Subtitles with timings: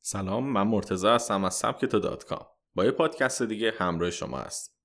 [0.00, 4.76] سلام من مرتزا هستم از سبک دات کام با یه پادکست دیگه همراه شما هست.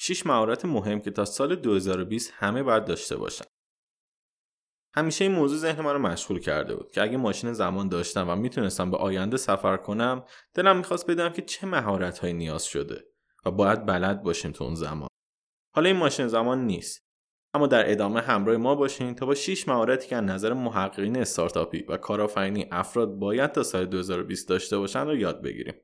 [0.00, 3.44] 6 مهارت مهم که تا سال 2020 همه باید داشته باشن
[4.98, 8.36] همیشه این موضوع ذهن من رو مشغول کرده بود که اگه ماشین زمان داشتم و
[8.36, 13.04] می‌تونستم به آینده سفر کنم دلم می‌خواست بدونم که چه مهارت های نیاز شده
[13.44, 15.08] و باید بلد باشیم تو اون زمان
[15.74, 17.08] حالا این ماشین زمان نیست
[17.54, 21.82] اما در ادامه همراه ما باشین تا با 6 مهارتی که از نظر محققین استارتاپی
[21.88, 25.74] و کارآفرینی افراد باید تا سال 2020 داشته باشن رو یاد بگیریم.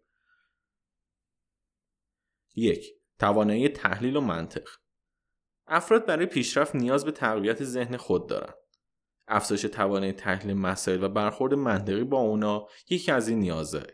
[2.55, 2.87] یک
[3.19, 4.69] توانایی تحلیل و منطق
[5.67, 8.64] افراد برای پیشرفت نیاز به تقویت ذهن خود دارند.
[9.29, 13.87] افزایش توانایی تحلیل مسائل و برخورد منطقی با اونا یکی از این نیازه.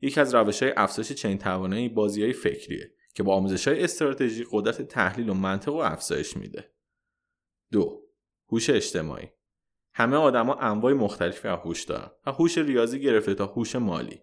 [0.00, 4.46] یکی از روش های افزایش چنین توانایی بازی های فکریه که با آموزش های استراتژی
[4.50, 6.72] قدرت تحلیل و منطق و افزایش میده.
[7.72, 8.02] دو
[8.52, 9.28] هوش اجتماعی
[9.94, 14.22] همه آدما انواع مختلفی از هوش دارن و هوش ریاضی گرفته تا هوش مالی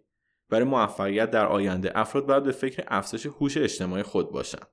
[0.49, 4.63] برای موفقیت در آینده افراد باید به فکر افزایش هوش اجتماعی خود باشن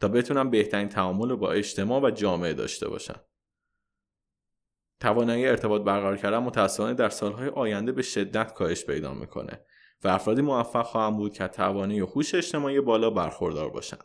[0.00, 3.20] تا بتونن بهترین تعامل با اجتماع و جامعه داشته باشن
[5.00, 9.64] توانایی ارتباط برقرار کردن متاسفانه در سالهای آینده به شدت کاهش پیدا می‌کنه
[10.04, 14.04] و افرادی موفق خواهند بود که توانایی هوش اجتماعی بالا برخوردار باشند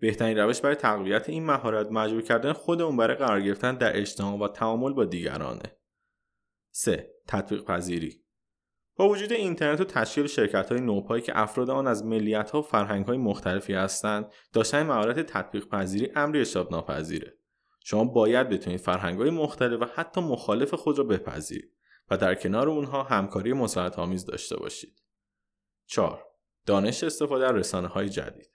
[0.00, 4.48] بهترین روش برای تقویت این مهارت مجبور کردن خودمون برای قرار گرفتن در اجتماع و
[4.48, 5.76] تعامل با دیگرانه.
[6.70, 7.10] 3.
[7.28, 8.22] تطبیق پذیری
[8.96, 12.62] با وجود اینترنت و تشکیل شرکت های نوپایی که افراد آن از ملیت ها و
[12.62, 17.38] فرهنگ های مختلفی هستند داشتن مهارت تطبیق پذیری امری اشتباه ناپذیره
[17.84, 21.72] شما باید بتونید فرهنگ های مختلف و حتی مخالف خود را بپذیرید
[22.10, 25.02] و در کنار اونها همکاری مساعدت آمیز داشته باشید.
[25.86, 26.24] 4.
[26.66, 28.50] دانش استفاده از رسانه های جدید.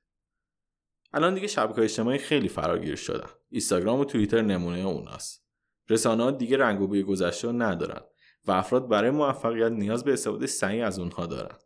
[1.14, 3.30] الان دیگه شبکه اجتماعی خیلی فراگیر شدن.
[3.50, 5.48] اینستاگرام و توییتر نمونه اوناست.
[5.90, 8.02] رسانه ها دیگه رنگ و بوی گذشته ندارن
[8.46, 11.58] و افراد برای موفقیت نیاز به استفاده صحیح از اونها دارن.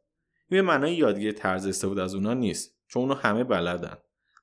[0.50, 3.98] این به معنای یادگیری طرز استفاده از اونها نیست چون اونو همه بلدن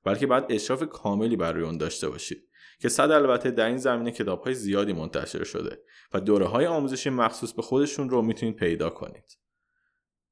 [0.05, 2.48] بلکه باید اشراف کاملی برای اون داشته باشید.
[2.81, 5.83] که صد البته در این زمینه کتاب های زیادی منتشر شده
[6.13, 9.39] و دوره های آموزشی مخصوص به خودشون رو می‌تونید پیدا کنید.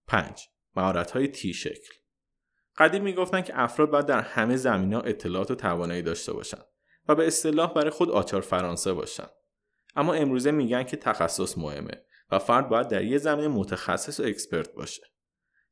[0.06, 1.94] 5 مهارت های تی شکل
[2.78, 6.66] قدیم می‌گفتن که افراد باید در همه زمینه اطلاعات و توانایی داشته باشند
[7.08, 9.30] و به اصطلاح برای خود آچار فرانسه باشند
[9.96, 14.74] اما امروزه میگن که تخصص مهمه و فرد باید در یه زمینه متخصص و اکسپرت
[14.74, 15.02] باشه.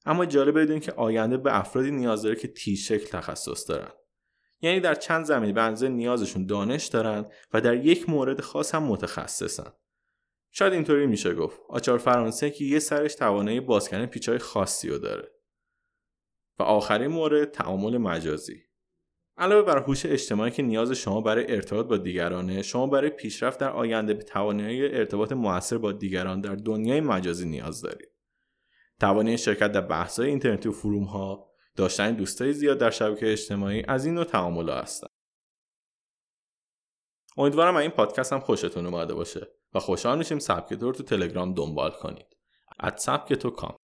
[0.07, 3.93] اما جالب بدون که آینده به افرادی نیاز داره که تی شکل تخصص دارن.
[4.65, 9.73] یعنی در چند زمینه به نیازشون دانش دارن و در یک مورد خاص هم متخصصن.
[10.51, 11.61] شاید اینطوری میشه گفت.
[11.69, 15.33] آچار فرانسه که یه سرش توانایی بازکردن پیچای خاصی رو داره.
[16.59, 18.63] و آخرین مورد تعامل مجازی.
[19.37, 23.71] علاوه بر هوش اجتماعی که نیاز شما برای ارتباط با دیگرانه شما برای پیشرفت در
[23.71, 28.09] آینده به توانایی ارتباط موثر با دیگران در دنیای مجازی نیاز دارید.
[29.01, 34.05] توانایی شرکت در بحث‌های اینترنتی و فروم ها داشتن دوستای زیاد در شبکه اجتماعی از
[34.05, 35.07] این نوع تعامل هستن
[37.37, 42.27] امیدوارم این پادکست هم خوشتون اومده باشه و خوشحال میشیم سبک تو تلگرام دنبال کنید.
[42.79, 43.77] از سبک تو کام